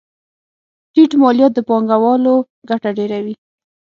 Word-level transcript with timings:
ټیټ 0.93 1.11
مالیات 1.21 1.51
د 1.55 1.59
پانګوالو 1.67 2.35
ګټه 2.69 2.89
ډېروي. 2.97 3.35